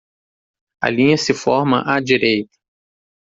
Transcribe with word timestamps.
A 0.81 0.89
linha 0.89 1.15
se 1.15 1.31
forma 1.31 1.83
à 1.85 1.99
direita. 1.99 2.57